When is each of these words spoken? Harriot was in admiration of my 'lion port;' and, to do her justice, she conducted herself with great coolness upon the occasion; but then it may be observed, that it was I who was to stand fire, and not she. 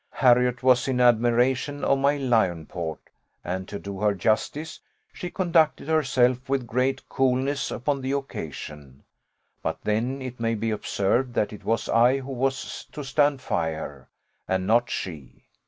Harriot 0.09 0.63
was 0.63 0.87
in 0.87 0.99
admiration 0.99 1.83
of 1.83 1.99
my 1.99 2.17
'lion 2.17 2.65
port;' 2.65 3.11
and, 3.43 3.67
to 3.67 3.77
do 3.77 3.99
her 3.99 4.15
justice, 4.15 4.79
she 5.13 5.29
conducted 5.29 5.87
herself 5.87 6.49
with 6.49 6.65
great 6.65 7.07
coolness 7.07 7.69
upon 7.69 8.01
the 8.01 8.11
occasion; 8.11 9.03
but 9.61 9.79
then 9.83 10.19
it 10.19 10.39
may 10.39 10.55
be 10.55 10.71
observed, 10.71 11.35
that 11.35 11.53
it 11.53 11.63
was 11.63 11.87
I 11.87 12.17
who 12.17 12.31
was 12.31 12.85
to 12.93 13.03
stand 13.03 13.41
fire, 13.41 14.09
and 14.47 14.65
not 14.65 14.89
she. 14.89 15.43